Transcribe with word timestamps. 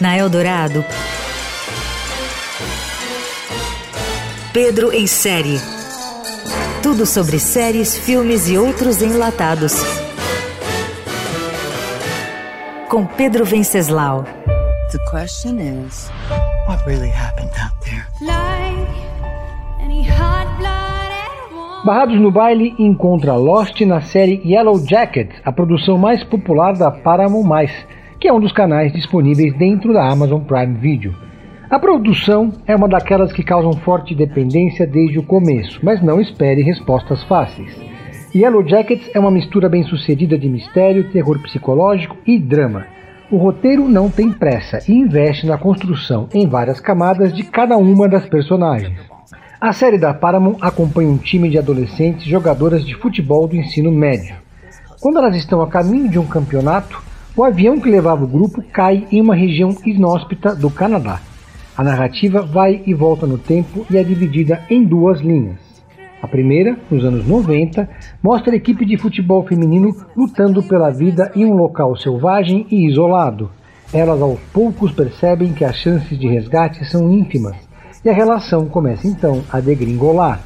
Na 0.00 0.16
Eldorado, 0.16 0.84
Pedro 4.52 4.92
em 4.92 5.06
série. 5.06 5.60
Tudo 6.82 7.04
sobre 7.04 7.38
séries, 7.38 7.94
filmes 7.94 8.48
e 8.48 8.56
outros 8.56 9.02
enlatados. 9.02 9.74
Com 12.88 13.06
Pedro 13.06 13.44
Venceslau. 13.44 14.24
The 14.92 14.98
question 15.10 15.58
is, 15.58 16.10
what 16.66 16.82
really 16.86 17.10
happened 17.10 17.50
out 17.60 17.75
Barrados 21.86 22.18
no 22.20 22.32
Baile 22.32 22.74
encontra 22.80 23.36
Lost 23.36 23.80
na 23.82 24.00
série 24.00 24.42
Yellow 24.44 24.76
Jacket, 24.84 25.30
a 25.44 25.52
produção 25.52 25.96
mais 25.96 26.24
popular 26.24 26.72
da 26.72 26.90
Paramount+, 26.90 27.46
que 28.18 28.26
é 28.26 28.32
um 28.32 28.40
dos 28.40 28.50
canais 28.50 28.92
disponíveis 28.92 29.54
dentro 29.54 29.92
da 29.92 30.04
Amazon 30.10 30.42
Prime 30.42 30.74
Video. 30.78 31.14
A 31.70 31.78
produção 31.78 32.52
é 32.66 32.74
uma 32.74 32.88
daquelas 32.88 33.32
que 33.32 33.44
causam 33.44 33.72
forte 33.72 34.16
dependência 34.16 34.84
desde 34.84 35.20
o 35.20 35.22
começo, 35.22 35.78
mas 35.80 36.02
não 36.02 36.20
espere 36.20 36.60
respostas 36.60 37.22
fáceis. 37.22 37.80
Yellow 38.34 38.66
Jackets 38.66 39.08
é 39.14 39.20
uma 39.20 39.30
mistura 39.30 39.68
bem 39.68 39.84
sucedida 39.84 40.36
de 40.36 40.48
mistério, 40.48 41.12
terror 41.12 41.40
psicológico 41.40 42.16
e 42.26 42.36
drama. 42.36 42.84
O 43.30 43.36
roteiro 43.36 43.88
não 43.88 44.10
tem 44.10 44.32
pressa 44.32 44.80
e 44.88 44.92
investe 44.92 45.46
na 45.46 45.56
construção 45.56 46.28
em 46.34 46.48
várias 46.48 46.80
camadas 46.80 47.32
de 47.32 47.44
cada 47.44 47.76
uma 47.76 48.08
das 48.08 48.26
personagens. 48.26 49.15
A 49.66 49.72
série 49.72 49.98
da 49.98 50.14
Paramount 50.14 50.58
acompanha 50.60 51.10
um 51.10 51.18
time 51.18 51.50
de 51.50 51.58
adolescentes 51.58 52.24
jogadoras 52.24 52.86
de 52.86 52.94
futebol 52.94 53.48
do 53.48 53.56
ensino 53.56 53.90
médio. 53.90 54.36
Quando 55.00 55.18
elas 55.18 55.34
estão 55.34 55.60
a 55.60 55.66
caminho 55.66 56.08
de 56.08 56.20
um 56.20 56.24
campeonato, 56.24 57.02
o 57.36 57.42
avião 57.42 57.80
que 57.80 57.90
levava 57.90 58.22
o 58.22 58.28
grupo 58.28 58.62
cai 58.72 59.08
em 59.10 59.20
uma 59.20 59.34
região 59.34 59.76
inóspita 59.84 60.54
do 60.54 60.70
Canadá. 60.70 61.20
A 61.76 61.82
narrativa 61.82 62.42
vai 62.42 62.80
e 62.86 62.94
volta 62.94 63.26
no 63.26 63.38
tempo 63.38 63.84
e 63.90 63.96
é 63.96 64.04
dividida 64.04 64.62
em 64.70 64.84
duas 64.84 65.20
linhas. 65.20 65.58
A 66.22 66.28
primeira, 66.28 66.78
nos 66.88 67.04
anos 67.04 67.26
90, 67.26 67.88
mostra 68.22 68.52
a 68.52 68.56
equipe 68.56 68.84
de 68.84 68.96
futebol 68.96 69.44
feminino 69.44 69.96
lutando 70.16 70.62
pela 70.62 70.90
vida 70.90 71.32
em 71.34 71.44
um 71.44 71.56
local 71.56 71.96
selvagem 71.96 72.68
e 72.70 72.86
isolado. 72.86 73.50
Elas 73.92 74.22
aos 74.22 74.38
poucos 74.52 74.92
percebem 74.92 75.52
que 75.52 75.64
as 75.64 75.74
chances 75.74 76.16
de 76.16 76.28
resgate 76.28 76.84
são 76.84 77.10
ínfimas 77.10 77.65
e 78.06 78.08
a 78.08 78.12
relação 78.12 78.66
começa 78.66 79.08
então 79.08 79.42
a 79.50 79.58
degringolar. 79.58 80.40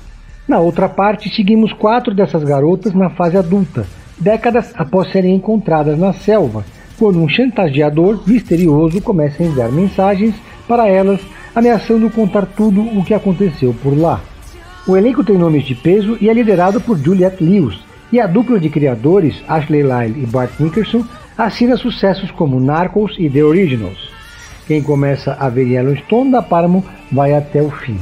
Na 0.49 0.59
outra 0.59 0.89
parte, 0.89 1.29
seguimos 1.29 1.75
quatro 1.75 2.15
dessas 2.15 2.43
garotas 2.43 2.95
na 2.95 3.11
fase 3.11 3.37
adulta, 3.37 3.87
décadas 4.19 4.73
após 4.75 5.13
serem 5.13 5.37
encontradas 5.37 5.99
na 5.99 6.15
selva 6.15 6.65
quando 6.99 7.23
um 7.23 7.29
chantageador 7.29 8.23
misterioso 8.27 9.01
começa 9.03 9.43
a 9.43 9.47
enviar 9.47 9.71
mensagens 9.71 10.35
para 10.67 10.89
elas, 10.89 11.21
ameaçando 11.55 12.11
contar 12.11 12.47
tudo 12.47 12.81
o 12.81 13.05
que 13.05 13.13
aconteceu 13.13 13.75
por 13.83 13.97
lá. 13.97 14.21
O 14.87 14.97
elenco 14.97 15.23
tem 15.23 15.37
nomes 15.37 15.65
de 15.65 15.75
peso 15.75 16.17
e 16.19 16.31
é 16.31 16.33
liderado 16.33 16.81
por 16.81 16.99
Juliette 16.99 17.45
Lewis, 17.45 17.79
e 18.11 18.19
a 18.19 18.27
dupla 18.27 18.59
de 18.59 18.71
criadores, 18.71 19.43
Ashley 19.47 19.83
Lyle 19.83 20.23
e 20.23 20.27
Bart 20.27 20.53
Nickerson, 20.59 21.05
assina 21.37 21.77
sucessos 21.77 22.31
como 22.31 22.59
Narcos 22.59 23.17
e 23.19 23.29
The 23.29 23.45
Originals. 23.45 24.20
Quem 24.71 24.85
começa 24.85 25.33
a 25.33 25.49
ver 25.49 25.67
Yellowstone 25.67 26.31
da 26.31 26.41
Paramount 26.43 26.85
vai 27.11 27.35
até 27.35 27.61
o 27.61 27.73
fim. 27.73 27.99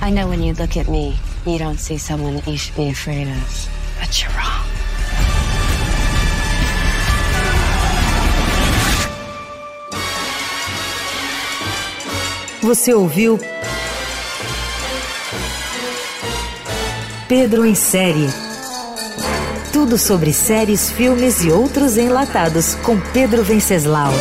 I 0.00 0.12
know 0.12 0.28
when 0.28 0.46
you 0.46 0.54
look 0.56 0.78
at 0.78 0.88
me, 0.88 1.16
you 1.44 1.58
don't 1.58 1.80
see 1.80 1.98
someone 1.98 2.36
that 2.36 2.48
you 2.48 2.56
should 2.56 2.76
be 2.76 2.90
afraid 2.90 3.26
of, 3.26 3.68
but 3.98 4.22
you're 4.22 4.32
wrong. 4.36 4.64
Você 12.62 12.94
ouviu 12.94 13.40
Pedro 17.26 17.66
em 17.66 17.74
Série. 17.74 18.28
Tudo 19.72 19.98
sobre 19.98 20.32
séries, 20.32 20.92
filmes 20.92 21.42
e 21.42 21.50
outros 21.50 21.98
enlatados 21.98 22.76
com 22.76 22.96
Pedro 23.12 23.42
Venceslau. 23.42 24.12